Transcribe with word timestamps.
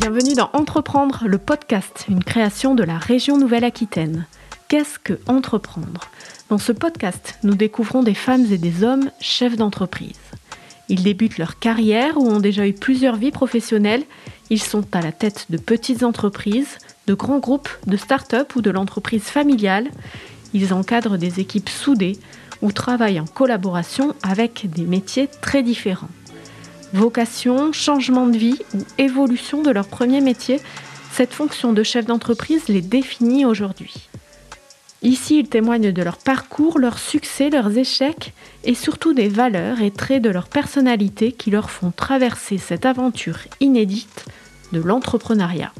Bienvenue 0.00 0.32
dans 0.32 0.48
Entreprendre, 0.54 1.24
le 1.26 1.36
podcast, 1.36 2.06
une 2.08 2.24
création 2.24 2.74
de 2.74 2.82
la 2.82 2.96
région 2.96 3.36
Nouvelle-Aquitaine. 3.36 4.24
Qu'est-ce 4.68 4.98
que 4.98 5.20
entreprendre? 5.26 6.08
Dans 6.48 6.56
ce 6.56 6.72
podcast, 6.72 7.34
nous 7.42 7.54
découvrons 7.54 8.02
des 8.02 8.14
femmes 8.14 8.46
et 8.50 8.56
des 8.56 8.82
hommes 8.82 9.10
chefs 9.20 9.58
d'entreprise. 9.58 10.18
Ils 10.88 11.02
débutent 11.02 11.36
leur 11.36 11.58
carrière 11.58 12.16
ou 12.16 12.26
ont 12.26 12.40
déjà 12.40 12.66
eu 12.66 12.72
plusieurs 12.72 13.16
vies 13.16 13.30
professionnelles. 13.30 14.04
Ils 14.48 14.62
sont 14.62 14.86
à 14.92 15.02
la 15.02 15.12
tête 15.12 15.44
de 15.50 15.58
petites 15.58 16.02
entreprises, 16.02 16.78
de 17.06 17.12
grands 17.12 17.38
groupes, 17.38 17.68
de 17.86 17.98
start-up 17.98 18.56
ou 18.56 18.62
de 18.62 18.70
l'entreprise 18.70 19.24
familiale. 19.24 19.90
Ils 20.54 20.72
encadrent 20.72 21.18
des 21.18 21.40
équipes 21.40 21.68
soudées 21.68 22.18
ou 22.62 22.72
travaillent 22.72 23.20
en 23.20 23.26
collaboration 23.26 24.14
avec 24.22 24.66
des 24.70 24.86
métiers 24.86 25.28
très 25.42 25.62
différents 25.62 26.08
vocation, 26.92 27.72
changement 27.72 28.26
de 28.26 28.36
vie 28.36 28.58
ou 28.74 28.78
évolution 28.98 29.62
de 29.62 29.70
leur 29.70 29.88
premier 29.88 30.20
métier, 30.20 30.60
cette 31.12 31.32
fonction 31.32 31.72
de 31.72 31.82
chef 31.82 32.06
d'entreprise 32.06 32.68
les 32.68 32.82
définit 32.82 33.44
aujourd'hui. 33.44 34.08
Ici, 35.02 35.38
ils 35.38 35.48
témoignent 35.48 35.92
de 35.92 36.02
leur 36.02 36.18
parcours, 36.18 36.78
leurs 36.78 36.98
succès, 36.98 37.48
leurs 37.48 37.76
échecs 37.78 38.34
et 38.64 38.74
surtout 38.74 39.14
des 39.14 39.28
valeurs 39.28 39.80
et 39.80 39.90
traits 39.90 40.22
de 40.22 40.28
leur 40.28 40.48
personnalité 40.48 41.32
qui 41.32 41.50
leur 41.50 41.70
font 41.70 41.90
traverser 41.90 42.58
cette 42.58 42.84
aventure 42.84 43.38
inédite 43.60 44.26
de 44.72 44.80
l'entrepreneuriat. 44.80 45.72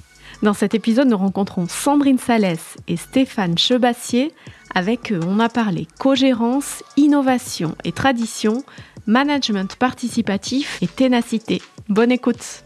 Dans 0.42 0.54
cet 0.54 0.74
épisode, 0.74 1.08
nous 1.08 1.18
rencontrons 1.18 1.66
Sandrine 1.68 2.18
Salès 2.18 2.76
et 2.88 2.96
Stéphane 2.96 3.58
Chebassier. 3.58 4.32
Avec 4.74 5.12
eux, 5.12 5.20
on 5.26 5.38
a 5.38 5.50
parlé 5.50 5.86
co-gérance, 5.98 6.82
innovation 6.96 7.74
et 7.84 7.92
tradition, 7.92 8.64
management 9.06 9.76
participatif 9.76 10.78
et 10.82 10.86
ténacité. 10.86 11.62
Bonne 11.88 12.12
écoute. 12.12 12.64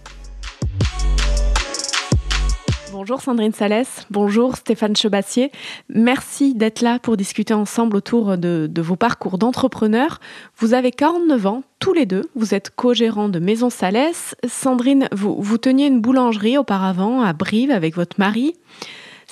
Bonjour 2.92 3.20
Sandrine 3.20 3.52
Salès, 3.52 4.06
bonjour 4.10 4.54
Stéphane 4.54 4.94
Chebassier. 4.94 5.50
Merci 5.88 6.54
d'être 6.54 6.80
là 6.80 7.00
pour 7.00 7.16
discuter 7.16 7.52
ensemble 7.52 7.96
autour 7.96 8.38
de, 8.38 8.70
vos 8.80 8.94
parcours 8.94 9.36
d'entrepreneurs. 9.36 10.20
Vous 10.58 10.74
avez 10.74 10.92
49 10.92 11.46
ans, 11.46 11.62
tous 11.80 11.92
les 11.92 12.06
deux. 12.06 12.22
Vous 12.36 12.54
êtes 12.54 12.70
co-gérant 12.70 13.28
de 13.28 13.40
Maison 13.40 13.68
Salès. 13.68 14.36
Sandrine, 14.46 15.08
vous, 15.10 15.34
vous 15.36 15.58
teniez 15.58 15.86
une 15.86 16.00
boulangerie 16.00 16.56
auparavant 16.56 17.20
à 17.20 17.32
Brive 17.32 17.72
avec 17.72 17.96
votre 17.96 18.20
mari. 18.20 18.54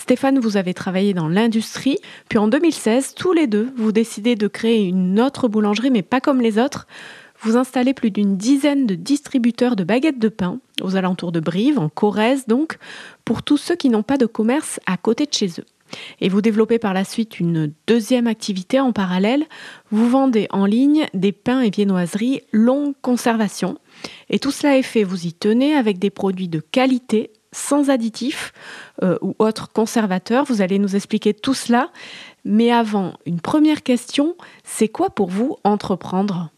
Stéphane, 0.03 0.41
vous 0.41 0.57
avez 0.57 0.75
travaillé 0.75 1.15
dans 1.15 1.29
l'industrie, 1.29 1.97
puis 2.29 2.37
en 2.37 2.49
2016, 2.49 3.15
tous 3.15 3.33
les 3.33 3.47
deux, 3.47 3.73
vous 3.77 3.93
décidez 3.93 4.35
de 4.35 4.49
créer 4.49 4.83
une 4.83 5.21
autre 5.21 5.47
boulangerie, 5.47 5.93
mais 5.93 6.03
pas 6.03 6.21
comme 6.21 6.41
les 6.41 6.59
autres. 6.59 6.89
Vous 7.41 7.57
installez 7.57 7.95
plus 7.95 8.11
d'une 8.11 8.37
dizaine 8.37 8.85
de 8.85 8.97
distributeurs 8.97 9.77
de 9.77 9.85
baguettes 9.85 10.19
de 10.19 10.29
pain 10.29 10.59
aux 10.83 10.97
alentours 10.97 11.31
de 11.31 11.39
Brive, 11.39 11.79
en 11.79 11.89
Corrèze 11.89 12.49
donc, 12.49 12.79
pour 13.25 13.45
tous 13.45 13.59
ceux 13.59 13.77
qui 13.77 13.91
n'ont 13.91 14.03
pas 14.03 14.19
de 14.19 14.27
commerce 14.27 14.81
à 14.87 14.97
côté 14.97 15.25
de 15.25 15.33
chez 15.33 15.61
eux. 15.61 15.67
Et 16.21 16.29
vous 16.29 16.43
développez 16.43 16.81
par 16.81 16.95
la 16.95 17.05
suite 17.05 17.39
une 17.39 17.73
deuxième 17.87 18.27
activité 18.27 18.81
en 18.81 18.91
parallèle. 18.93 19.45
Vous 19.93 20.09
vendez 20.09 20.49
en 20.51 20.67
ligne 20.67 21.07
des 21.15 21.31
pains 21.31 21.61
et 21.61 21.71
viennoiseries 21.71 22.41
longue 22.51 22.95
conservation. 23.03 23.79
Et 24.31 24.41
tout 24.41 24.51
cela 24.51 24.77
est 24.77 24.83
fait, 24.83 25.05
vous 25.05 25.29
y 25.29 25.33
tenez, 25.33 25.77
avec 25.77 26.01
des 26.01 26.11
produits 26.11 26.49
de 26.49 26.59
qualité 26.59 27.31
sans 27.53 27.91
additifs 27.91 28.53
euh, 29.03 29.19
ou 29.21 29.35
autres 29.39 29.71
conservateurs. 29.73 30.45
Vous 30.45 30.63
allez 30.63 30.79
nous 30.79 30.97
expliquer 30.97 31.35
tout 31.35 31.55
cela. 31.55 31.91
Mais 32.45 32.73
avant, 32.73 33.15
une 33.27 33.41
première 33.41 33.83
question, 33.83 34.35
c'est 34.65 34.89
quoi 34.89 35.11
pour 35.11 35.29
vous 35.29 35.57
entreprendre? 35.65 36.51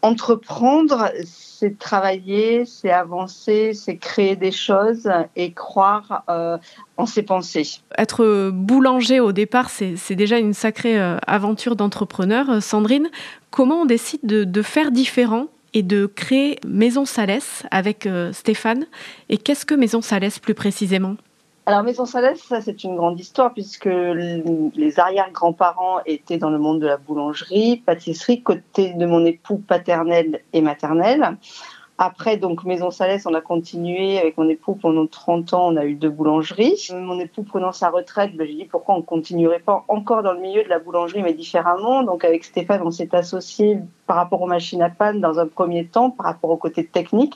Entreprendre, 0.00 1.12
c'est 1.24 1.78
travailler, 1.78 2.64
c'est 2.64 2.90
avancer, 2.90 3.72
c'est 3.72 3.98
créer 3.98 4.34
des 4.34 4.50
choses 4.50 5.08
et 5.36 5.52
croire 5.52 6.24
euh, 6.28 6.58
en 6.96 7.06
ses 7.06 7.22
pensées. 7.22 7.68
Être 7.96 8.50
boulanger 8.50 9.20
au 9.20 9.30
départ, 9.30 9.70
c'est 9.70 10.16
déjà 10.16 10.38
une 10.38 10.54
sacrée 10.54 11.00
euh, 11.00 11.18
aventure 11.28 11.76
d'entrepreneur. 11.76 12.60
Sandrine, 12.60 13.10
comment 13.52 13.82
on 13.82 13.86
décide 13.86 14.20
de, 14.24 14.42
de 14.42 14.62
faire 14.62 14.90
différent 14.90 15.46
et 15.74 15.82
de 15.82 16.06
créer 16.06 16.58
Maison 16.66 17.04
Salès 17.04 17.64
avec 17.70 18.06
euh, 18.06 18.32
Stéphane. 18.32 18.86
Et 19.28 19.38
qu'est-ce 19.38 19.66
que 19.66 19.74
Maison 19.74 20.00
Salès 20.00 20.38
plus 20.38 20.54
précisément? 20.54 21.16
Alors 21.64 21.84
Maison 21.84 22.06
Salès, 22.06 22.42
ça 22.42 22.60
c'est 22.60 22.82
une 22.82 22.96
grande 22.96 23.20
histoire 23.20 23.54
puisque 23.54 23.86
les 23.86 24.98
arrière-grands-parents 24.98 26.00
étaient 26.06 26.38
dans 26.38 26.50
le 26.50 26.58
monde 26.58 26.80
de 26.80 26.88
la 26.88 26.96
boulangerie, 26.96 27.76
pâtisserie, 27.86 28.42
côté 28.42 28.94
de 28.94 29.06
mon 29.06 29.24
époux 29.24 29.58
paternel 29.58 30.40
et 30.52 30.60
maternel. 30.60 31.36
Après, 32.04 32.36
donc, 32.36 32.64
Maison 32.64 32.90
Salès, 32.90 33.24
on 33.26 33.34
a 33.34 33.40
continué 33.40 34.18
avec 34.18 34.36
mon 34.36 34.48
époux 34.48 34.74
pendant 34.74 35.06
30 35.06 35.54
ans. 35.54 35.68
On 35.68 35.76
a 35.76 35.84
eu 35.84 35.94
deux 35.94 36.10
boulangeries. 36.10 36.88
Mon 36.92 37.20
époux 37.20 37.44
prenant 37.44 37.70
sa 37.70 37.90
retraite, 37.90 38.34
ben, 38.34 38.44
j'ai 38.44 38.54
dit 38.54 38.64
pourquoi 38.64 38.96
on 38.96 39.02
continuerait 39.02 39.60
pas 39.60 39.84
encore 39.86 40.24
dans 40.24 40.32
le 40.32 40.40
milieu 40.40 40.64
de 40.64 40.68
la 40.68 40.80
boulangerie, 40.80 41.22
mais 41.22 41.32
différemment? 41.32 42.02
Donc, 42.02 42.24
avec 42.24 42.42
Stéphane, 42.42 42.80
on 42.84 42.90
s'est 42.90 43.14
associé 43.14 43.78
par 44.08 44.16
rapport 44.16 44.42
aux 44.42 44.48
machines 44.48 44.82
à 44.82 44.90
panne 44.90 45.20
dans 45.20 45.38
un 45.38 45.46
premier 45.46 45.86
temps, 45.86 46.10
par 46.10 46.26
rapport 46.26 46.50
au 46.50 46.56
côté 46.56 46.84
technique. 46.84 47.34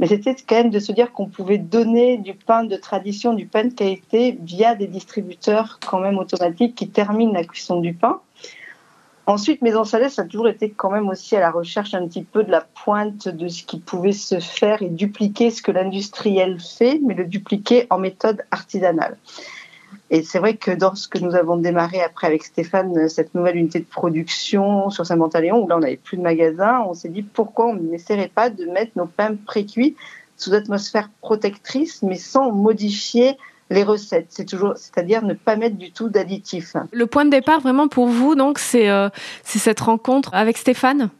Mais 0.00 0.08
c'était 0.08 0.34
quand 0.34 0.56
même 0.56 0.70
de 0.70 0.80
se 0.80 0.90
dire 0.90 1.12
qu'on 1.12 1.26
pouvait 1.26 1.58
donner 1.58 2.16
du 2.16 2.34
pain 2.34 2.64
de 2.64 2.74
tradition, 2.74 3.34
du 3.34 3.46
pain 3.46 3.66
de 3.66 3.72
qualité 3.72 4.36
via 4.42 4.74
des 4.74 4.88
distributeurs 4.88 5.78
quand 5.88 6.00
même 6.00 6.18
automatiques 6.18 6.74
qui 6.74 6.88
terminent 6.88 7.32
la 7.32 7.44
cuisson 7.44 7.78
du 7.78 7.94
pain. 7.94 8.20
Ensuite, 9.28 9.60
Maison 9.60 9.84
Salès 9.84 10.14
ça 10.14 10.22
a 10.22 10.24
toujours 10.24 10.48
été 10.48 10.70
quand 10.70 10.90
même 10.90 11.06
aussi 11.10 11.36
à 11.36 11.40
la 11.40 11.50
recherche 11.50 11.92
un 11.92 12.08
petit 12.08 12.22
peu 12.22 12.44
de 12.44 12.50
la 12.50 12.62
pointe 12.62 13.28
de 13.28 13.46
ce 13.48 13.62
qui 13.62 13.78
pouvait 13.78 14.12
se 14.12 14.40
faire 14.40 14.80
et 14.80 14.88
dupliquer 14.88 15.50
ce 15.50 15.60
que 15.60 15.70
l'industriel 15.70 16.58
fait, 16.58 16.98
mais 17.04 17.12
le 17.12 17.26
dupliquer 17.26 17.86
en 17.90 17.98
méthode 17.98 18.42
artisanale. 18.50 19.18
Et 20.08 20.22
c'est 20.22 20.38
vrai 20.38 20.56
que 20.56 20.70
dans 20.70 20.94
ce 20.94 21.08
que 21.08 21.18
nous 21.18 21.34
avons 21.34 21.58
démarré 21.58 22.00
après 22.00 22.26
avec 22.26 22.42
Stéphane, 22.42 23.10
cette 23.10 23.34
nouvelle 23.34 23.56
unité 23.56 23.80
de 23.80 23.84
production 23.84 24.88
sur 24.88 25.04
Saint-Pantaléon, 25.04 25.62
où 25.62 25.68
là 25.68 25.76
on 25.76 25.80
n'avait 25.80 25.98
plus 25.98 26.16
de 26.16 26.22
magasin, 26.22 26.82
on 26.88 26.94
s'est 26.94 27.10
dit 27.10 27.22
pourquoi 27.22 27.66
on 27.66 27.74
n'essaierait 27.74 28.32
pas 28.34 28.48
de 28.48 28.64
mettre 28.64 28.92
nos 28.96 29.04
pains 29.04 29.36
pré-cuits 29.36 29.94
sous 30.38 30.54
atmosphère 30.54 31.10
protectrice, 31.20 32.02
mais 32.02 32.16
sans 32.16 32.50
modifier 32.50 33.36
les 33.70 33.82
recettes. 33.82 34.26
C'est 34.30 34.44
toujours, 34.44 34.74
c'est-à-dire 34.76 35.22
ne 35.22 35.34
pas 35.34 35.56
mettre 35.56 35.76
du 35.76 35.92
tout 35.92 36.08
d'additifs. 36.08 36.74
Le 36.92 37.06
point 37.06 37.24
de 37.24 37.30
départ 37.30 37.60
vraiment 37.60 37.88
pour 37.88 38.06
vous, 38.06 38.34
donc, 38.34 38.58
c'est 38.58 38.88
euh, 38.88 39.08
cette 39.44 39.80
rencontre 39.80 40.30
avec 40.32 40.56
Stéphane? 40.56 41.10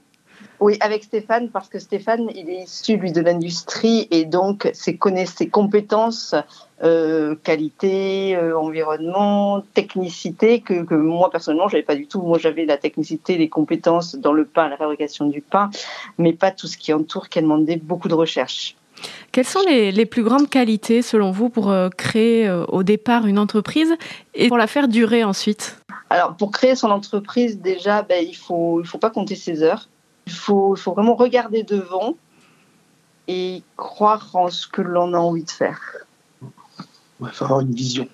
Oui, 0.60 0.76
avec 0.80 1.04
Stéphane, 1.04 1.50
parce 1.50 1.68
que 1.68 1.78
Stéphane, 1.78 2.30
il 2.34 2.50
est 2.50 2.64
issu, 2.64 2.96
lui, 2.96 3.12
de 3.12 3.20
l'industrie 3.20 4.08
et 4.10 4.24
donc 4.24 4.68
ses, 4.72 4.98
ses 5.26 5.48
compétences, 5.48 6.34
euh, 6.82 7.36
qualité, 7.44 8.34
euh, 8.34 8.58
environnement, 8.58 9.62
technicité, 9.74 10.60
que, 10.60 10.82
que 10.82 10.96
moi, 10.96 11.30
personnellement, 11.30 11.68
j'avais 11.68 11.84
pas 11.84 11.94
du 11.94 12.08
tout. 12.08 12.22
Moi, 12.22 12.38
j'avais 12.38 12.64
la 12.64 12.76
technicité, 12.76 13.38
les 13.38 13.48
compétences 13.48 14.16
dans 14.16 14.32
le 14.32 14.44
pain, 14.44 14.68
la 14.68 14.76
fabrication 14.76 15.26
du 15.26 15.42
pain, 15.42 15.70
mais 16.18 16.32
pas 16.32 16.50
tout 16.50 16.66
ce 16.66 16.76
qui 16.76 16.92
entoure, 16.92 17.28
qui 17.28 17.38
a 17.38 17.42
demandé 17.42 17.76
beaucoup 17.76 18.08
de 18.08 18.14
recherche. 18.14 18.74
Quelles 19.32 19.46
sont 19.46 19.60
les, 19.66 20.06
plus 20.06 20.22
grandes 20.22 20.48
qualités, 20.48 21.02
selon 21.02 21.30
vous, 21.30 21.48
pour 21.48 21.70
euh, 21.70 21.88
créer 21.90 22.48
euh, 22.48 22.64
au 22.66 22.82
départ 22.82 23.26
une 23.26 23.38
entreprise 23.38 23.94
et 24.34 24.48
pour 24.48 24.56
la 24.56 24.66
faire 24.66 24.88
durer 24.88 25.24
ensuite? 25.24 25.80
Alors, 26.10 26.36
pour 26.36 26.50
créer 26.50 26.74
son 26.74 26.90
entreprise, 26.90 27.60
déjà, 27.60 28.02
ben, 28.02 28.24
il 28.24 28.30
ne 28.30 28.36
faut, 28.36 28.80
il 28.80 28.86
faut 28.86 28.98
pas 28.98 29.10
compter 29.10 29.34
ses 29.34 29.62
heures. 29.62 29.88
Il 30.26 30.32
faut, 30.32 30.74
il 30.76 30.80
faut 30.80 30.92
vraiment 30.92 31.14
regarder 31.14 31.62
devant 31.62 32.14
et 33.26 33.62
croire 33.76 34.30
en 34.34 34.48
ce 34.48 34.66
que 34.66 34.80
l'on 34.80 35.12
a 35.12 35.18
envie 35.18 35.44
de 35.44 35.50
faire. 35.50 35.80
Il 37.20 37.28
faut 37.28 37.44
avoir 37.44 37.60
une 37.60 37.74
vision. 37.74 38.08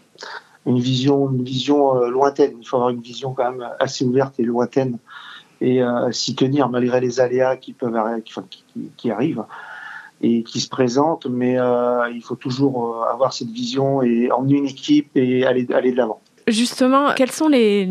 Une 0.66 0.80
vision, 0.80 1.30
une 1.30 1.44
vision 1.44 1.96
euh, 1.96 2.08
lointaine. 2.08 2.56
Il 2.60 2.66
faut 2.66 2.76
avoir 2.76 2.90
une 2.90 3.02
vision 3.02 3.32
quand 3.32 3.52
même 3.52 3.68
assez 3.78 4.04
ouverte 4.04 4.38
et 4.40 4.42
lointaine 4.42 4.98
et 5.60 5.80
s'y 6.10 6.34
tenir 6.34 6.68
malgré 6.68 7.00
les 7.00 7.20
aléas 7.20 7.56
qui 7.56 7.72
peuvent 7.72 7.96
qui 8.96 9.10
arrivent 9.10 9.44
et 10.20 10.42
qui 10.42 10.60
se 10.60 10.68
présente, 10.68 11.26
mais 11.26 11.58
euh, 11.58 12.10
il 12.14 12.22
faut 12.22 12.36
toujours 12.36 12.96
euh, 12.96 13.12
avoir 13.12 13.32
cette 13.32 13.50
vision 13.50 14.02
et 14.02 14.30
emmener 14.30 14.56
une 14.58 14.66
équipe 14.66 15.10
et 15.16 15.44
aller, 15.44 15.66
aller 15.72 15.92
de 15.92 15.96
l'avant. 15.96 16.20
Justement, 16.46 17.14
quelles 17.14 17.32
sont 17.32 17.48
les, 17.48 17.88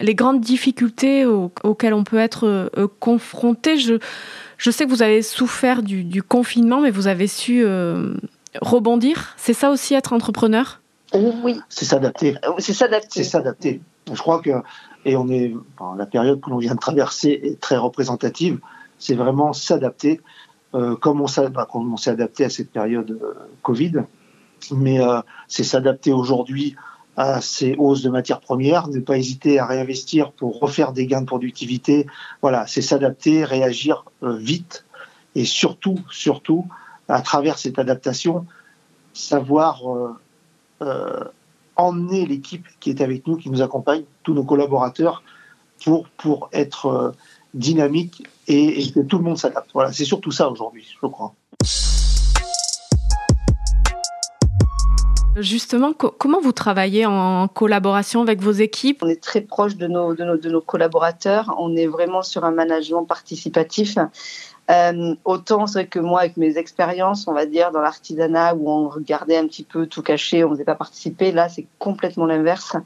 les 0.00 0.14
grandes 0.14 0.40
difficultés 0.40 1.24
auxquelles 1.26 1.94
on 1.94 2.04
peut 2.04 2.18
être 2.18 2.46
euh, 2.46 2.88
confronté? 3.00 3.76
Je, 3.76 3.94
je 4.58 4.70
sais 4.70 4.84
que 4.84 4.90
vous 4.90 5.02
avez 5.02 5.22
souffert 5.22 5.82
du, 5.82 6.04
du 6.04 6.22
confinement, 6.22 6.80
mais 6.80 6.90
vous 6.90 7.06
avez 7.06 7.28
su 7.28 7.64
rebondir. 8.60 9.34
C'est 9.36 9.52
ça 9.52 9.70
aussi 9.70 9.94
être 9.94 10.12
entrepreneur? 10.12 10.80
Oui. 11.12 11.60
C'est 11.68 11.84
s'adapter. 11.84 12.36
C'est 12.58 12.72
s'adapter. 12.72 13.22
C'est 13.22 13.30
s'adapter. 13.30 13.80
Je 14.12 14.18
crois 14.18 14.40
que, 14.40 14.50
et 15.04 15.16
on 15.16 15.28
est, 15.28 15.54
la 15.96 16.06
période 16.06 16.40
que 16.40 16.50
l'on 16.50 16.58
vient 16.58 16.74
de 16.74 16.80
traverser 16.80 17.40
est 17.42 17.60
très 17.60 17.76
représentative, 17.76 18.58
c'est 18.98 19.14
vraiment 19.14 19.52
s'adapter. 19.52 20.20
Euh, 20.74 20.96
comme 20.96 21.20
on 21.20 21.28
s'est 21.28 22.10
adapté 22.10 22.44
à 22.44 22.50
cette 22.50 22.72
période 22.72 23.12
euh, 23.22 23.34
Covid, 23.62 23.92
mais 24.72 25.00
euh, 25.00 25.20
c'est 25.46 25.62
s'adapter 25.62 26.12
aujourd'hui 26.12 26.74
à 27.16 27.40
ces 27.40 27.76
hausses 27.78 28.02
de 28.02 28.10
matières 28.10 28.40
premières, 28.40 28.88
ne 28.88 28.98
pas 28.98 29.16
hésiter 29.16 29.60
à 29.60 29.66
réinvestir 29.66 30.32
pour 30.32 30.58
refaire 30.58 30.92
des 30.92 31.06
gains 31.06 31.20
de 31.20 31.26
productivité. 31.26 32.08
Voilà, 32.42 32.66
c'est 32.66 32.82
s'adapter, 32.82 33.44
réagir 33.44 34.04
vite 34.20 34.84
et 35.36 35.44
surtout, 35.44 36.00
surtout, 36.10 36.66
à 37.06 37.20
travers 37.20 37.56
cette 37.56 37.78
adaptation, 37.78 38.46
savoir 39.12 39.82
emmener 41.76 42.26
l'équipe 42.26 42.66
qui 42.80 42.90
est 42.90 43.00
avec 43.00 43.28
nous, 43.28 43.36
qui 43.36 43.48
nous 43.48 43.62
accompagne, 43.62 44.02
tous 44.24 44.34
nos 44.34 44.42
collaborateurs, 44.42 45.22
pour, 45.84 46.08
pour 46.08 46.48
être 46.52 47.14
dynamique 47.54 48.24
et, 48.48 48.90
que 48.92 49.00
tout 49.00 49.18
le 49.18 49.24
monde 49.24 49.38
s'adapte. 49.38 49.70
Voilà, 49.72 49.92
c'est 49.92 50.04
surtout 50.04 50.30
ça 50.30 50.50
aujourd'hui, 50.50 50.84
je 51.00 51.06
crois. 51.06 51.34
Justement, 55.36 55.92
comment 55.92 56.40
vous 56.40 56.52
travaillez 56.52 57.06
en 57.06 57.48
collaboration 57.48 58.22
avec 58.22 58.40
vos 58.40 58.52
équipes 58.52 59.02
On 59.02 59.08
est 59.08 59.22
très 59.22 59.40
proche 59.40 59.76
de 59.76 59.88
nos, 59.88 60.60
collaborateurs. 60.60 61.54
On 61.58 61.74
est 61.74 61.88
vraiment 61.88 62.22
sur 62.22 62.44
un 62.44 62.52
management 62.52 63.04
participatif. 63.04 63.98
Euh, 64.70 65.14
autant 65.26 65.66
c'est 65.66 65.80
vrai 65.80 65.86
que 65.88 65.98
moi, 65.98 66.20
avec 66.20 66.36
mes 66.36 66.56
expériences, 66.56 67.28
on 67.28 67.32
va 67.32 67.46
dire, 67.46 67.70
dans 67.70 67.80
l'artisanat, 67.80 68.54
où 68.54 68.70
on 68.70 68.88
regardait 68.88 69.36
un 69.36 69.46
petit 69.46 69.64
peu 69.64 69.86
tout 69.86 70.02
caché, 70.02 70.42
on 70.42 70.50
ne 70.50 70.54
faisait 70.54 70.64
pas 70.64 70.74
participer, 70.74 71.32
là, 71.32 71.48
c'est 71.48 71.66
complètement 71.78 72.24
l'inverse. 72.24 72.76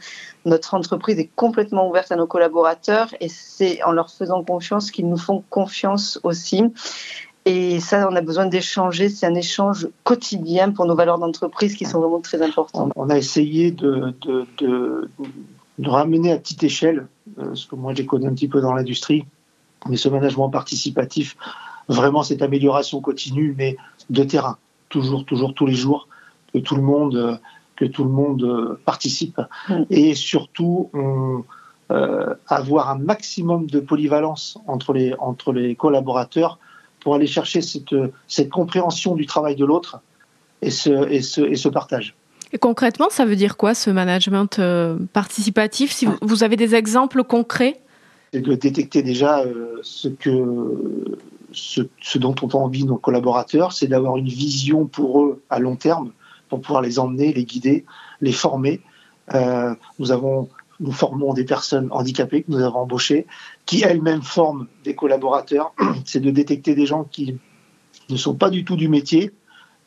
Notre 0.44 0.74
entreprise 0.74 1.18
est 1.20 1.30
complètement 1.36 1.88
ouverte 1.88 2.10
à 2.10 2.16
nos 2.16 2.26
collaborateurs 2.26 3.14
et 3.20 3.28
c'est 3.28 3.82
en 3.84 3.92
leur 3.92 4.10
faisant 4.10 4.42
confiance 4.42 4.90
qu'ils 4.90 5.08
nous 5.08 5.18
font 5.18 5.44
confiance 5.50 6.18
aussi. 6.24 6.64
Et 7.48 7.80
ça, 7.80 8.06
on 8.10 8.14
a 8.14 8.20
besoin 8.20 8.44
d'échanger. 8.44 9.08
C'est 9.08 9.24
un 9.24 9.34
échange 9.34 9.88
quotidien 10.04 10.70
pour 10.70 10.84
nos 10.84 10.94
valeurs 10.94 11.18
d'entreprise 11.18 11.74
qui 11.74 11.86
sont 11.86 11.98
vraiment 12.00 12.20
très 12.20 12.42
importantes. 12.42 12.92
On 12.94 13.08
a 13.08 13.16
essayé 13.16 13.70
de, 13.70 14.14
de, 14.20 14.46
de, 14.58 15.10
de 15.78 15.88
ramener 15.88 16.30
à 16.32 16.36
petite 16.36 16.62
échelle, 16.62 17.06
euh, 17.38 17.54
ce 17.54 17.66
que 17.66 17.74
moi 17.74 17.94
j'ai 17.94 18.04
connu 18.04 18.26
un 18.26 18.34
petit 18.34 18.48
peu 18.48 18.60
dans 18.60 18.74
l'industrie, 18.74 19.24
mais 19.88 19.96
ce 19.96 20.10
management 20.10 20.50
participatif 20.50 21.36
vraiment 21.88 22.22
cette 22.22 22.42
amélioration 22.42 23.00
continue, 23.00 23.54
mais 23.56 23.78
de 24.10 24.22
terrain, 24.22 24.58
toujours, 24.90 25.24
toujours, 25.24 25.54
tous 25.54 25.64
les 25.64 25.74
jours, 25.74 26.06
que 26.52 26.58
tout 26.58 26.76
le 26.76 26.82
monde, 26.82 27.40
que 27.76 27.86
tout 27.86 28.04
le 28.04 28.10
monde 28.10 28.42
euh, 28.42 28.78
participe, 28.84 29.40
mm. 29.70 29.84
et 29.88 30.14
surtout 30.14 30.90
euh, 31.90 32.34
avoir 32.46 32.90
un 32.90 32.98
maximum 32.98 33.66
de 33.66 33.80
polyvalence 33.80 34.58
entre 34.66 34.92
les, 34.92 35.14
entre 35.18 35.52
les 35.52 35.74
collaborateurs 35.76 36.58
pour 37.00 37.14
aller 37.14 37.26
chercher 37.26 37.60
cette, 37.60 37.94
cette 38.26 38.50
compréhension 38.50 39.14
du 39.14 39.26
travail 39.26 39.56
de 39.56 39.64
l'autre 39.64 40.00
et 40.62 40.70
ce, 40.70 41.08
et, 41.08 41.22
ce, 41.22 41.40
et 41.40 41.56
ce 41.56 41.68
partage. 41.68 42.14
Et 42.52 42.58
concrètement, 42.58 43.08
ça 43.10 43.24
veut 43.24 43.36
dire 43.36 43.56
quoi 43.56 43.74
ce 43.74 43.90
management 43.90 44.58
euh, 44.58 44.98
participatif 45.12 45.92
Si 45.92 46.06
vous 46.22 46.42
avez 46.44 46.56
des 46.56 46.74
exemples 46.74 47.24
concrets? 47.24 47.80
C'est 48.32 48.40
de 48.40 48.54
détecter 48.54 49.02
déjà 49.02 49.42
ce 49.82 50.08
que 50.08 51.18
ce, 51.52 52.18
dont 52.18 52.34
ont 52.42 52.54
envie 52.54 52.84
nos 52.84 52.96
collaborateurs, 52.96 53.72
c'est 53.72 53.86
d'avoir 53.86 54.16
une 54.16 54.28
vision 54.28 54.86
pour 54.86 55.22
eux 55.22 55.42
à 55.50 55.58
long 55.58 55.76
terme, 55.76 56.12
pour 56.48 56.60
pouvoir 56.60 56.82
les 56.82 56.98
emmener, 56.98 57.32
les 57.32 57.44
guider, 57.44 57.84
les 58.20 58.32
former. 58.32 58.80
Euh, 59.34 59.74
nous 59.98 60.10
avons 60.12 60.48
nous 60.80 60.92
formons 60.92 61.34
des 61.34 61.44
personnes 61.44 61.88
handicapées 61.90 62.42
que 62.42 62.50
nous 62.50 62.62
avons 62.62 62.80
embauchées, 62.80 63.26
qui 63.66 63.82
elles-mêmes 63.82 64.22
forment 64.22 64.66
des 64.84 64.94
collaborateurs. 64.94 65.74
C'est 66.04 66.20
de 66.20 66.30
détecter 66.30 66.74
des 66.74 66.86
gens 66.86 67.04
qui 67.04 67.38
ne 68.08 68.16
sont 68.16 68.34
pas 68.34 68.50
du 68.50 68.64
tout 68.64 68.76
du 68.76 68.88
métier, 68.88 69.32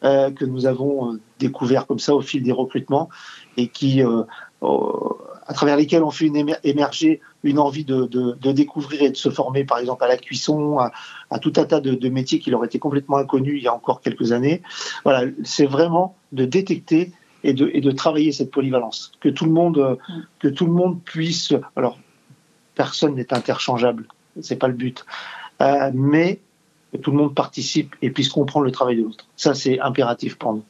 euh, 0.04 0.32
que 0.32 0.46
nous 0.46 0.66
avons 0.66 1.14
euh, 1.14 1.20
découvert 1.40 1.88
comme 1.88 2.00
ça 2.00 2.16
au 2.16 2.22
fil 2.22 2.44
des 2.44 2.52
recrutements 2.52 3.10
et 3.58 3.68
qui, 3.68 4.02
à 4.02 5.54
travers 5.54 5.76
lesquels 5.76 6.04
on 6.04 6.12
fait 6.12 6.32
émerger 6.64 7.20
une 7.44 7.60
envie 7.60 7.84
de, 7.84 8.52
découvrir 8.52 9.02
et 9.02 9.10
de 9.10 9.18
se 9.18 9.30
former, 9.30 9.64
par 9.64 9.80
exemple, 9.80 10.04
à 10.04 10.08
la 10.08 10.18
cuisson, 10.18 10.80
à, 10.80 11.40
tout 11.40 11.54
un 11.58 11.66
tas 11.66 11.82
de, 11.82 12.10
métiers 12.10 12.40
qui 12.40 12.52
leur 12.52 12.64
étaient 12.64 12.80
complètement 12.80 13.18
inconnus 13.18 13.56
il 13.58 13.64
y 13.64 13.68
a 13.68 13.74
encore 13.74 14.02
quelques 14.02 14.32
années. 14.32 14.62
Voilà, 15.04 15.30
c'est 15.44 15.66
vraiment 15.66 16.16
de 16.32 16.46
détecter 16.46 17.12
et 17.44 17.54
de, 17.54 17.70
et 17.74 17.82
de 17.82 17.92
travailler 17.92 18.32
cette 18.32 18.52
polyvalence, 18.52 19.12
que 19.20 19.30
tout 19.30 19.46
le 19.46 19.52
monde, 19.52 19.98
que 20.40 20.48
tout 20.48 20.66
le 20.66 20.74
monde 20.74 21.02
puisse. 21.04 21.54
Alors, 21.76 21.98
personne 22.76 23.16
n'est 23.16 23.34
interchangeable, 23.34 24.08
c'est 24.42 24.56
pas 24.56 24.68
le 24.68 24.74
but, 24.74 25.06
euh, 25.62 25.92
mais 25.94 26.40
que 26.92 26.98
tout 26.98 27.12
le 27.12 27.18
monde 27.18 27.36
participe 27.36 27.96
et 28.02 28.10
puisse 28.10 28.30
comprendre 28.30 28.66
le 28.66 28.72
travail 28.72 28.98
de 28.98 29.04
l'autre. 29.04 29.26
Ça, 29.36 29.54
c'est 29.54 29.80
impératif 29.80 30.36
pour 30.36 30.54
nous. 30.54 30.64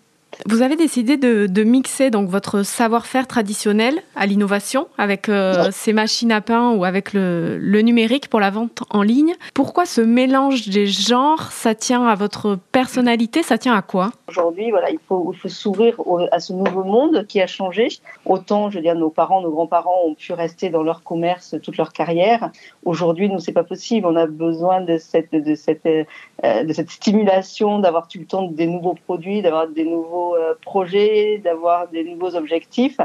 Vous 0.48 0.62
avez 0.62 0.76
décidé 0.76 1.18
de, 1.18 1.64
mixer 1.64 2.10
donc 2.10 2.28
votre 2.28 2.64
savoir-faire 2.64 3.28
traditionnel 3.28 4.02
à 4.16 4.26
l'innovation 4.26 4.88
avec 4.98 5.30
euh, 5.30 5.70
ces 5.72 5.94
machines 5.94 6.32
à 6.32 6.42
pain 6.42 6.72
ou 6.72 6.84
avec 6.84 7.14
le, 7.14 7.60
numérique 7.82 8.30
pour 8.30 8.40
la 8.40 8.50
vente 8.50 8.84
en 8.90 9.04
ligne. 9.04 9.34
Pourquoi 9.54 9.86
ce 9.86 10.02
mélange 10.02 10.68
des 10.68 10.88
genres 10.88 11.52
Ça 11.52 11.76
tient 11.76 12.06
à 12.06 12.16
votre 12.16 12.58
personnalité 12.72 13.44
Ça 13.44 13.58
tient 13.58 13.76
à 13.76 13.82
quoi? 13.82 14.12
Aujourd'hui, 14.28 14.72
voilà, 14.72 14.90
il 14.90 15.00
faut, 15.08 15.32
il 15.34 15.38
faut 15.38 15.50
s'ouvrir 15.50 16.00
à 16.32 16.40
ce 16.40 16.54
nouveau 16.54 16.84
monde 16.84 17.26
qui 17.28 17.42
a 17.42 17.48
changé. 17.48 17.88
Autant, 18.26 18.70
je 18.70 18.78
veux 18.78 18.82
dire, 18.82 18.96
nos 18.96 19.10
parents, 19.10 19.42
nos 19.42 19.52
grands-parents 19.52 20.06
ont 20.08 20.16
pu 20.16 20.34
rester 20.34 20.70
dans 20.70 20.84
leur 20.84 21.04
commerce 21.04 21.56
toute 21.62 21.78
leur 21.78 21.94
carrière. 21.94 22.52
Aujourd'hui, 22.84 23.30
nous, 23.30 23.40
c'est 23.40 23.52
pas 23.52 23.64
possible. 23.64 24.08
On 24.08 24.16
a 24.16 24.26
besoin 24.26 24.82
de 24.82 24.98
cette, 24.98 25.32
de 25.32 25.56
cette, 25.56 25.86
euh, 25.86 26.64
de 26.64 26.74
cette 26.74 26.90
stimulation, 26.90 27.80
d'avoir 27.80 28.08
tout 28.08 28.20
le 28.20 28.26
temps 28.26 28.44
des 28.44 28.68
nouveaux 28.68 28.96
produits, 29.06 29.42
d'avoir 29.42 29.68
des 29.68 29.84
nouveaux 29.84 30.31
euh, 30.36 30.54
projets, 30.62 31.42
d'avoir 31.44 31.88
des 31.88 32.04
nouveaux 32.04 32.36
objectifs 32.36 32.98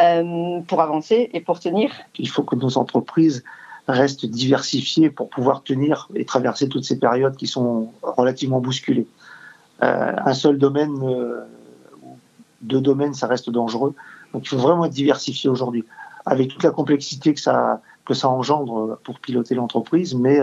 euh, 0.00 0.60
pour 0.66 0.80
avancer 0.80 1.30
et 1.32 1.40
pour 1.40 1.60
tenir. 1.60 1.92
Il 2.18 2.28
faut 2.28 2.42
que 2.42 2.56
nos 2.56 2.78
entreprises 2.78 3.44
restent 3.88 4.26
diversifiées 4.26 5.10
pour 5.10 5.30
pouvoir 5.30 5.62
tenir 5.62 6.08
et 6.14 6.24
traverser 6.24 6.68
toutes 6.68 6.84
ces 6.84 6.98
périodes 6.98 7.36
qui 7.36 7.46
sont 7.46 7.92
relativement 8.02 8.60
bousculées. 8.60 9.06
Euh, 9.82 10.12
un 10.24 10.34
seul 10.34 10.58
domaine, 10.58 11.00
deux 12.60 12.80
domaines, 12.80 13.14
ça 13.14 13.26
reste 13.26 13.50
dangereux. 13.50 13.94
Donc 14.32 14.44
il 14.44 14.48
faut 14.48 14.58
vraiment 14.58 14.84
être 14.84 14.92
diversifié 14.92 15.50
aujourd'hui, 15.50 15.84
avec 16.26 16.48
toute 16.48 16.62
la 16.62 16.70
complexité 16.70 17.34
que 17.34 17.40
ça, 17.40 17.80
que 18.04 18.14
ça 18.14 18.28
engendre 18.28 18.98
pour 19.02 19.18
piloter 19.18 19.54
l'entreprise, 19.54 20.14
mais 20.14 20.38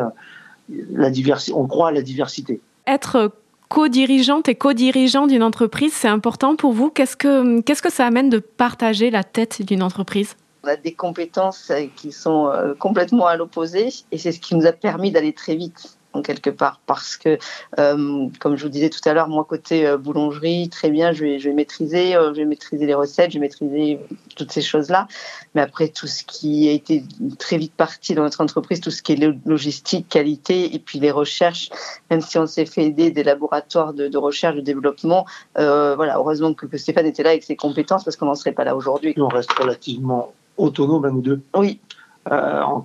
la 0.69 1.09
on 1.53 1.67
croit 1.67 1.89
à 1.89 1.91
la 1.91 2.01
diversité. 2.01 2.59
Être 2.85 3.31
co-dirigeante 3.69 4.49
et 4.49 4.55
co-dirigeant 4.55 5.27
d'une 5.27 5.43
entreprise, 5.43 5.93
c'est 5.93 6.07
important 6.07 6.55
pour 6.55 6.73
vous. 6.73 6.89
Qu'est-ce 6.89 7.17
que, 7.17 7.61
qu'est-ce 7.61 7.81
que 7.81 7.91
ça 7.91 8.05
amène 8.05 8.29
de 8.29 8.39
partager 8.39 9.09
la 9.09 9.23
tête 9.23 9.61
d'une 9.61 9.83
entreprise? 9.83 10.35
On 10.63 10.67
a 10.67 10.75
des 10.75 10.93
compétences 10.93 11.71
qui 11.95 12.11
sont 12.11 12.47
euh, 12.47 12.73
complètement 12.73 13.27
à 13.27 13.35
l'opposé 13.35 13.89
et 14.11 14.17
c'est 14.17 14.31
ce 14.31 14.39
qui 14.39 14.55
nous 14.55 14.65
a 14.65 14.71
permis 14.71 15.11
d'aller 15.11 15.33
très 15.33 15.55
vite 15.55 15.96
quelque 16.21 16.49
part 16.49 16.81
parce 16.85 17.17
que 17.17 17.37
euh, 17.79 18.27
comme 18.39 18.55
je 18.55 18.63
vous 18.63 18.69
disais 18.69 18.89
tout 18.89 19.07
à 19.07 19.13
l'heure 19.13 19.27
moi 19.27 19.43
côté 19.43 19.85
euh, 19.85 19.97
boulangerie 19.97 20.69
très 20.69 20.89
bien 20.89 21.11
je 21.11 21.23
vais, 21.23 21.39
je 21.39 21.49
vais 21.49 21.55
maîtriser 21.55 22.15
euh, 22.15 22.33
je 22.33 22.39
vais 22.39 22.45
maîtriser 22.45 22.85
les 22.85 22.93
recettes 22.93 23.31
je 23.31 23.35
vais 23.35 23.41
maîtriser 23.41 23.99
toutes 24.35 24.51
ces 24.51 24.61
choses 24.61 24.89
là 24.89 25.07
mais 25.55 25.61
après 25.61 25.89
tout 25.89 26.07
ce 26.07 26.23
qui 26.23 26.69
a 26.69 26.71
été 26.71 27.03
très 27.37 27.57
vite 27.57 27.73
parti 27.73 28.15
dans 28.15 28.23
notre 28.23 28.41
entreprise 28.41 28.81
tout 28.81 28.91
ce 28.91 29.01
qui 29.01 29.13
est 29.13 29.35
logistique 29.45 30.07
qualité 30.09 30.75
et 30.75 30.79
puis 30.79 30.99
les 30.99 31.11
recherches 31.11 31.69
même 32.09 32.21
si 32.21 32.37
on 32.37 32.47
s'est 32.47 32.65
fait 32.65 32.85
aider 32.85 33.11
des 33.11 33.23
laboratoires 33.23 33.93
de, 33.93 34.17
recherche 34.17 34.55
de 34.55 34.61
développement 34.61 35.25
voilà 35.55 36.15
heureusement 36.17 36.53
que, 36.53 36.65
que, 36.65 36.77
Stéphane 36.77 37.05
était 37.05 37.23
là 37.23 37.31
avec 37.31 37.43
ses 37.43 37.55
compétences 37.55 38.03
parce 38.03 38.15
qu'on 38.15 38.25
n'en 38.25 38.35
serait 38.35 38.51
pas 38.51 38.63
là 38.63 38.75
aujourd'hui. 38.75 39.13
On 39.17 39.27
reste 39.27 39.51
relativement 39.53 40.33
autonome 40.57 41.05
à 41.05 41.11
nous 41.11 41.21
deux. 41.21 41.41
Oui 41.55 41.79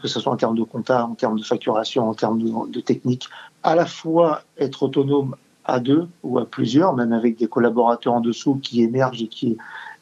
que 0.00 0.08
ce 0.08 0.20
soit 0.20 0.32
en 0.32 0.36
termes 0.36 0.56
de 0.56 0.62
compta, 0.62 1.04
en 1.04 1.14
termes 1.14 1.38
de 1.38 1.44
facturation, 1.44 2.08
en 2.08 2.14
termes 2.14 2.68
de, 2.70 2.80
technique, 2.80 3.28
à 3.62 3.74
la 3.74 3.86
fois 3.86 4.42
être 4.58 4.82
autonome 4.82 5.36
à 5.64 5.80
deux 5.80 6.08
ou 6.22 6.38
à 6.38 6.46
plusieurs, 6.46 6.94
même 6.94 7.12
avec 7.12 7.38
des 7.38 7.46
collaborateurs 7.46 8.14
en 8.14 8.20
dessous 8.20 8.56
qui 8.56 8.82
émergent 8.82 9.22
et 9.22 9.28
qui, 9.28 9.56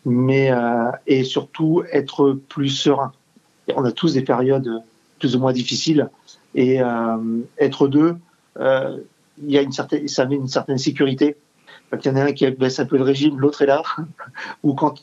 mais 0.04 0.50
euh, 0.50 0.90
et 1.06 1.24
surtout 1.24 1.82
être 1.92 2.38
plus 2.48 2.70
serein. 2.70 3.12
On 3.76 3.84
a 3.84 3.92
tous 3.92 4.14
des 4.14 4.22
périodes 4.22 4.82
plus 5.18 5.36
ou 5.36 5.38
moins 5.38 5.52
difficiles 5.52 6.08
et 6.54 6.82
euh, 6.82 7.40
être 7.58 7.88
deux, 7.88 8.16
il 9.42 9.50
y 9.50 9.58
a 9.58 9.62
une 9.62 9.72
certaine, 9.72 10.08
ça 10.08 10.26
met 10.26 10.36
une 10.36 10.48
certaine 10.48 10.78
sécurité. 10.78 11.36
Quand 11.90 12.04
il 12.04 12.08
y 12.08 12.10
en 12.12 12.16
a 12.16 12.24
un 12.24 12.32
qui 12.32 12.48
baisse 12.50 12.78
un 12.78 12.86
peu 12.86 12.98
de 12.98 13.02
régime, 13.02 13.38
l'autre 13.38 13.62
est 13.62 13.66
là, 13.66 13.82
ou 14.62 14.74
quand 14.74 15.02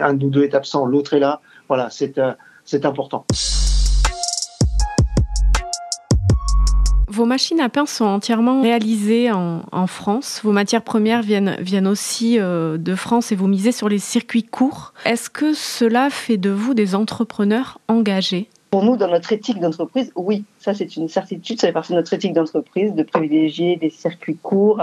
un 0.00 0.14
de 0.14 0.24
nous 0.24 0.30
deux 0.30 0.42
est 0.42 0.54
absent, 0.54 0.84
l'autre 0.86 1.14
est 1.14 1.20
là. 1.20 1.40
Voilà, 1.68 1.90
c'est 1.90 2.20
c'est 2.64 2.86
important. 2.86 3.26
Vos 7.14 7.26
machines 7.26 7.60
à 7.60 7.68
pain 7.68 7.86
sont 7.86 8.06
entièrement 8.06 8.60
réalisées 8.60 9.30
en, 9.30 9.86
France. 9.86 10.40
Vos 10.42 10.50
matières 10.50 10.82
premières 10.82 11.22
viennent, 11.22 11.56
viennent 11.60 11.86
aussi 11.86 12.40
euh, 12.40 12.76
de 12.76 12.96
France 12.96 13.30
et 13.30 13.36
vous 13.36 13.46
misez 13.46 13.70
sur 13.70 13.88
les 13.88 14.00
circuits 14.00 14.42
courts. 14.42 14.94
Est-ce 15.04 15.30
que 15.30 15.54
cela 15.54 16.10
fait 16.10 16.38
de 16.38 16.50
vous 16.50 16.74
des 16.74 16.96
entrepreneurs 16.96 17.78
engagés? 17.86 18.48
Pour 18.74 18.82
nous, 18.82 18.96
dans 18.96 19.06
notre 19.06 19.32
éthique 19.32 19.60
d'entreprise, 19.60 20.10
oui, 20.16 20.42
ça 20.58 20.74
c'est 20.74 20.96
une 20.96 21.08
certitude, 21.08 21.60
ça 21.60 21.68
fait 21.68 21.72
partie 21.72 21.92
de 21.92 21.96
notre 21.96 22.12
éthique 22.12 22.32
d'entreprise, 22.32 22.92
de 22.92 23.04
privilégier 23.04 23.76
des 23.76 23.88
circuits 23.88 24.36
courts, 24.36 24.82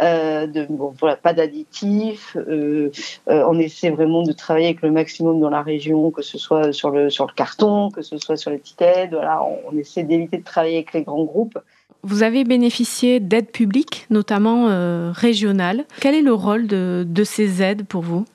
euh, 0.00 0.46
de 0.46 0.66
bon, 0.70 0.94
voilà, 1.00 1.16
pas 1.16 1.32
d'additifs. 1.32 2.36
Euh, 2.36 2.92
euh, 3.28 3.44
on 3.48 3.58
essaie 3.58 3.90
vraiment 3.90 4.22
de 4.22 4.30
travailler 4.30 4.66
avec 4.66 4.82
le 4.82 4.92
maximum 4.92 5.40
dans 5.40 5.50
la 5.50 5.62
région, 5.62 6.12
que 6.12 6.22
ce 6.22 6.38
soit 6.38 6.72
sur 6.72 6.90
le 6.90 7.10
sur 7.10 7.26
le 7.26 7.32
carton, 7.34 7.90
que 7.90 8.02
ce 8.02 8.18
soit 8.18 8.36
sur 8.36 8.52
aides. 8.52 9.10
Voilà, 9.10 9.42
on, 9.42 9.76
essaie 9.76 10.04
d'éviter 10.04 10.36
de 10.36 10.44
travailler 10.44 10.76
avec 10.76 10.92
les 10.92 11.02
grands 11.02 11.24
groupes. 11.24 11.58
Vous 12.04 12.22
avez 12.22 12.44
bénéficié 12.44 13.18
d'aides 13.18 13.50
publiques, 13.50 14.06
notamment 14.10 14.68
régionales. 15.10 15.86
Quel 16.00 16.14
est 16.14 16.22
le 16.22 16.34
rôle 16.34 16.68
de, 16.68 17.24
ces 17.24 17.62
aides 17.62 17.84
pour 17.84 18.02
vous? 18.02 18.26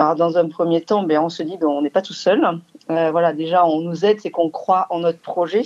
Alors, 0.00 0.16
dans 0.16 0.38
un 0.38 0.48
premier 0.48 0.80
temps, 0.80 1.02
ben, 1.02 1.18
on 1.18 1.28
se 1.28 1.42
dit 1.42 1.58
qu'on 1.58 1.82
n'est 1.82 1.90
pas 1.90 2.00
tout 2.00 2.14
seul. 2.14 2.42
Euh, 2.88 3.10
voilà, 3.10 3.34
déjà, 3.34 3.66
on 3.66 3.82
nous 3.82 4.06
aide, 4.06 4.18
c'est 4.18 4.30
qu'on 4.30 4.48
croit 4.48 4.86
en 4.88 5.00
notre 5.00 5.18
projet. 5.18 5.60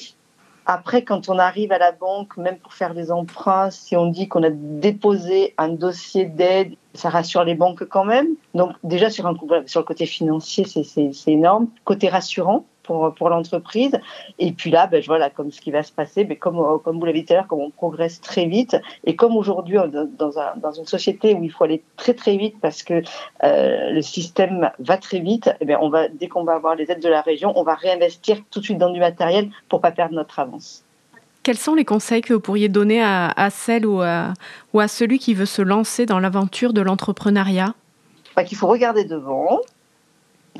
Après, 0.66 1.04
quand 1.04 1.28
on 1.28 1.38
arrive 1.38 1.70
à 1.70 1.78
la 1.78 1.92
banque, 1.92 2.36
même 2.36 2.58
pour 2.58 2.72
faire 2.72 2.94
des 2.94 3.12
emprunts, 3.12 3.70
si 3.70 3.96
on 3.96 4.06
dit 4.06 4.26
qu'on 4.26 4.42
a 4.42 4.50
déposé 4.50 5.54
un 5.56 5.68
dossier 5.68 6.24
d'aide, 6.24 6.72
ça 6.94 7.10
rassure 7.10 7.44
les 7.44 7.54
banques 7.54 7.84
quand 7.84 8.04
même. 8.04 8.26
Donc 8.54 8.72
déjà 8.82 9.08
sur, 9.08 9.28
un, 9.28 9.36
sur 9.66 9.80
le 9.80 9.86
côté 9.86 10.04
financier, 10.04 10.64
c'est 10.64 11.30
énorme. 11.30 11.68
Côté 11.84 12.08
rassurant, 12.08 12.64
pour, 12.84 13.12
pour 13.14 13.28
l'entreprise. 13.28 13.98
Et 14.38 14.52
puis 14.52 14.70
là, 14.70 14.86
ben, 14.86 15.02
voilà, 15.04 15.30
comme 15.30 15.50
ce 15.50 15.60
qui 15.60 15.72
va 15.72 15.82
se 15.82 15.90
passer, 15.90 16.24
ben, 16.24 16.38
comme, 16.38 16.58
euh, 16.58 16.78
comme 16.78 17.00
vous 17.00 17.04
l'avez 17.04 17.20
dit 17.20 17.26
tout 17.26 17.32
à 17.32 17.36
l'heure, 17.36 17.48
comme 17.48 17.60
on 17.60 17.70
progresse 17.70 18.20
très 18.20 18.46
vite, 18.46 18.76
et 19.04 19.16
comme 19.16 19.36
aujourd'hui, 19.36 19.78
dans, 20.18 20.38
un, 20.38 20.56
dans 20.56 20.72
une 20.72 20.86
société 20.86 21.34
où 21.34 21.42
il 21.42 21.50
faut 21.50 21.64
aller 21.64 21.82
très 21.96 22.14
très 22.14 22.36
vite 22.36 22.56
parce 22.60 22.82
que 22.82 23.02
euh, 23.42 23.90
le 23.90 24.02
système 24.02 24.70
va 24.78 24.96
très 24.96 25.18
vite, 25.18 25.50
eh 25.60 25.64
bien, 25.64 25.78
on 25.80 25.88
va, 25.88 26.08
dès 26.08 26.28
qu'on 26.28 26.44
va 26.44 26.54
avoir 26.54 26.76
les 26.76 26.90
aides 26.90 27.02
de 27.02 27.08
la 27.08 27.22
région, 27.22 27.52
on 27.56 27.64
va 27.64 27.74
réinvestir 27.74 28.38
tout 28.50 28.60
de 28.60 28.64
suite 28.64 28.78
dans 28.78 28.90
du 28.90 29.00
matériel 29.00 29.50
pour 29.68 29.80
pas 29.80 29.90
perdre 29.90 30.14
notre 30.14 30.38
avance. 30.38 30.84
Quels 31.42 31.58
sont 31.58 31.74
les 31.74 31.84
conseils 31.84 32.22
que 32.22 32.32
vous 32.32 32.40
pourriez 32.40 32.70
donner 32.70 33.02
à, 33.02 33.30
à 33.36 33.50
celle 33.50 33.84
ou 33.84 34.00
à, 34.00 34.32
ou 34.72 34.80
à 34.80 34.88
celui 34.88 35.18
qui 35.18 35.34
veut 35.34 35.44
se 35.44 35.60
lancer 35.60 36.06
dans 36.06 36.18
l'aventure 36.18 36.72
de 36.72 36.80
l'entrepreneuriat? 36.80 37.74
Bah, 38.34 38.44
Qu'il 38.44 38.56
faut 38.56 38.66
regarder 38.66 39.04
devant, 39.04 39.60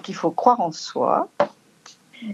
qu'il 0.03 0.15
faut 0.15 0.31
croire 0.31 0.61
en 0.61 0.73
soi, 0.73 1.29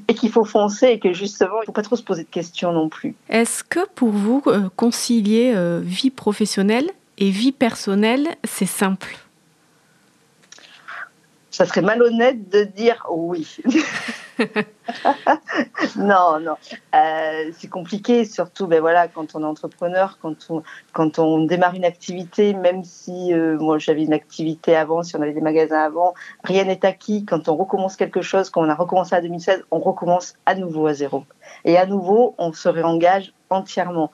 et 0.09 0.15
qu'il 0.15 0.31
faut 0.31 0.45
foncer 0.45 0.87
et 0.87 0.99
que 0.99 1.13
justement, 1.13 1.57
il 1.59 1.61
ne 1.61 1.67
faut 1.67 1.73
pas 1.73 1.83
trop 1.83 1.97
se 1.97 2.03
poser 2.03 2.25
de 2.25 2.29
questions 2.29 2.73
non 2.73 2.89
plus. 2.89 3.15
Est-ce 3.29 3.65
que 3.65 3.87
pour 3.95 4.11
vous, 4.11 4.43
euh, 4.47 4.69
concilier 4.77 5.53
euh, 5.55 5.81
vie 5.83 6.11
professionnelle 6.11 6.91
et 7.19 7.31
vie 7.31 7.53
personnelle, 7.53 8.29
c'est 8.45 8.67
simple? 8.67 9.17
Ça 11.51 11.67
serait 11.67 11.83
malhonnête 11.83 12.49
de 12.51 12.65
dire 12.65 13.07
oui. 13.11 13.57
non, 15.97 16.41
non. 16.41 16.57
Euh, 16.95 17.51
c'est 17.59 17.69
compliqué, 17.69 18.25
surtout 18.25 18.67
ben 18.67 18.81
voilà, 18.81 19.09
quand 19.09 19.35
on 19.35 19.43
est 19.43 19.47
entrepreneur, 19.47 20.19
quand 20.21 20.37
on, 20.51 20.63
quand 20.93 21.19
on 21.19 21.45
démarre 21.45 21.75
une 21.75 21.85
activité, 21.85 22.55
même 22.55 22.85
si 22.85 23.33
euh, 23.33 23.59
moi 23.59 23.79
j'avais 23.79 24.05
une 24.05 24.13
activité 24.13 24.77
avant, 24.77 25.03
si 25.03 25.17
on 25.17 25.23
avait 25.23 25.33
des 25.33 25.41
magasins 25.41 25.83
avant, 25.83 26.15
rien 26.45 26.65
n'est 26.65 26.85
acquis. 26.85 27.25
Quand 27.25 27.49
on 27.49 27.57
recommence 27.57 27.97
quelque 27.97 28.23
chose, 28.23 28.51
quand 28.51 28.63
on 28.63 28.69
a 28.69 28.75
recommencé 28.75 29.15
à 29.15 29.21
2016, 29.21 29.65
on 29.71 29.79
recommence 29.79 30.35
à 30.47 30.55
nouveau 30.55 30.87
à 30.87 30.95
zéro. 30.95 31.25
Et 31.65 31.77
à 31.77 31.87
nouveau, 31.87 32.35
on 32.39 32.53
se 32.53 32.69
réengage 32.69 33.33
entièrement. 33.51 34.11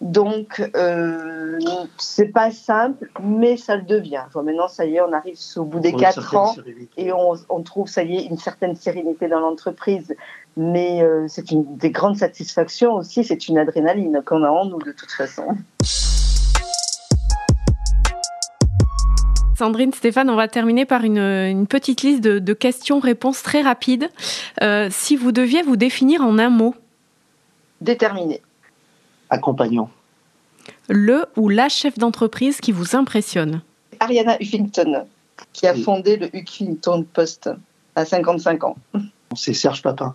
Donc, 0.00 0.62
euh, 0.76 1.58
c'est 1.96 2.28
pas 2.28 2.52
simple, 2.52 3.10
mais 3.20 3.56
ça 3.56 3.74
le 3.74 3.82
devient. 3.82 4.22
maintenant, 4.36 4.68
ça 4.68 4.86
y 4.86 4.94
est, 4.94 5.00
on 5.00 5.12
arrive 5.12 5.36
au 5.56 5.64
bout 5.64 5.80
des 5.80 5.92
quatre 5.92 6.36
ans 6.36 6.54
et 6.96 7.10
on, 7.12 7.62
trouve, 7.62 7.88
ça 7.88 8.04
y 8.04 8.16
est, 8.16 8.26
une 8.26 8.38
certaine 8.38 8.76
sérénité 8.76 9.26
dans 9.26 9.40
l'entreprise. 9.40 10.14
Mais 10.56 11.02
euh, 11.02 11.26
c'est 11.28 11.50
une 11.50 11.76
des 11.76 11.90
grandes 11.90 12.16
satisfactions 12.16 12.94
aussi, 12.94 13.24
c'est 13.24 13.48
une 13.48 13.58
adrénaline 13.58 14.22
qu'on 14.24 14.44
a 14.44 14.50
en 14.50 14.66
nous 14.66 14.78
de 14.78 14.92
toute 14.92 15.10
façon. 15.10 15.56
Sandrine, 19.56 19.92
Stéphane, 19.92 20.30
on 20.30 20.36
va 20.36 20.46
terminer 20.46 20.84
par 20.84 21.02
une, 21.02 21.66
petite 21.66 22.02
liste 22.02 22.22
de, 22.22 22.52
questions-réponses 22.52 23.42
très 23.42 23.62
rapides. 23.62 24.08
Euh, 24.62 24.86
si 24.92 25.16
vous 25.16 25.32
deviez 25.32 25.62
vous 25.62 25.76
définir 25.76 26.20
en 26.20 26.38
un 26.38 26.50
mot 26.50 26.76
Déterminé 27.80 28.40
accompagnant 29.30 29.90
Le 30.88 31.26
ou 31.36 31.48
la 31.48 31.68
chef 31.68 31.98
d'entreprise 31.98 32.60
qui 32.60 32.72
vous 32.72 32.96
impressionne 32.96 33.62
Ariana 34.00 34.36
Huffington, 34.40 35.04
qui 35.52 35.66
a 35.66 35.74
fondé 35.74 36.16
le 36.16 36.34
Huffington 36.34 37.04
Post 37.12 37.50
à 37.96 38.04
55 38.04 38.64
ans. 38.64 38.76
C'est 39.34 39.54
Serge 39.54 39.82
Papin, 39.82 40.14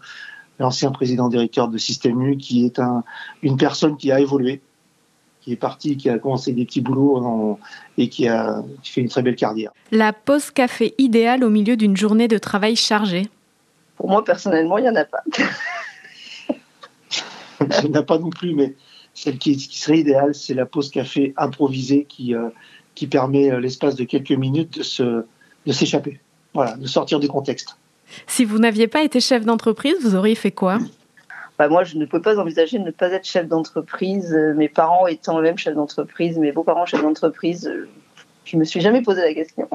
l'ancien 0.59 0.91
président 0.91 1.27
directeur 1.27 1.67
de 1.67 1.77
Système 1.77 2.21
U, 2.21 2.37
qui 2.37 2.65
est 2.65 2.79
un, 2.79 3.03
une 3.41 3.57
personne 3.57 3.97
qui 3.97 4.11
a 4.11 4.19
évolué, 4.19 4.61
qui 5.41 5.51
est 5.51 5.57
parti, 5.57 5.97
qui 5.97 6.09
a 6.09 6.17
commencé 6.17 6.53
des 6.53 6.65
petits 6.65 6.81
boulots 6.81 7.59
et 7.97 8.07
qui 8.09 8.27
a 8.27 8.63
fait 8.83 9.01
une 9.01 9.09
très 9.09 9.21
belle 9.21 9.35
carrière. 9.35 9.71
La 9.91 10.13
pause 10.13 10.51
café 10.51 10.95
idéale 10.97 11.43
au 11.43 11.49
milieu 11.49 11.75
d'une 11.75 11.97
journée 11.97 12.27
de 12.29 12.37
travail 12.37 12.75
chargée 12.75 13.27
Pour 13.97 14.09
moi, 14.09 14.23
personnellement, 14.23 14.77
il 14.77 14.83
n'y 14.83 14.89
en 14.89 14.95
a 14.95 15.05
pas. 15.05 15.23
il 17.59 17.89
n'y 17.89 17.97
en 17.97 17.99
a 17.99 18.03
pas 18.03 18.17
non 18.17 18.29
plus, 18.29 18.55
mais 18.55 18.73
celle 19.13 19.37
qui, 19.37 19.59
serait 19.59 19.99
idéale, 19.99 20.33
c'est 20.33 20.53
la 20.53 20.65
pause 20.65 20.89
café 20.89 21.33
improvisée 21.37 22.05
qui, 22.07 22.33
euh, 22.33 22.49
qui 22.95 23.07
permet 23.07 23.51
euh, 23.51 23.59
l'espace 23.59 23.95
de 23.95 24.03
quelques 24.03 24.31
minutes 24.31 24.77
de, 24.79 24.83
se, 24.83 25.25
de 25.65 25.71
s'échapper, 25.71 26.19
voilà, 26.53 26.75
de 26.75 26.87
sortir 26.87 27.19
du 27.19 27.27
contexte. 27.27 27.77
Si 28.27 28.45
vous 28.45 28.59
n'aviez 28.59 28.87
pas 28.87 29.03
été 29.03 29.19
chef 29.19 29.45
d'entreprise, 29.45 29.95
vous 30.01 30.15
auriez 30.15 30.35
fait 30.35 30.51
quoi? 30.51 30.79
Bah 31.59 31.67
moi, 31.67 31.83
je 31.83 31.97
ne 31.97 32.05
peux 32.05 32.21
pas 32.21 32.39
envisager 32.39 32.79
de 32.79 32.83
ne 32.83 32.91
pas 32.91 33.11
être 33.11 33.25
chef 33.25 33.47
d'entreprise. 33.47 34.33
Euh, 34.33 34.53
mes 34.55 34.69
parents 34.69 35.05
étant 35.05 35.39
eux-mêmes 35.39 35.57
chefs 35.57 35.75
d'entreprise, 35.75 36.37
mes 36.39 36.51
beaux-parents 36.51 36.85
chefs 36.85 37.01
d'entreprise, 37.01 37.71
je 38.45 38.55
ne 38.55 38.59
me 38.59 38.65
suis 38.65 38.81
jamais 38.81 39.01
posé 39.01 39.21
la 39.21 39.33
question. 39.33 39.69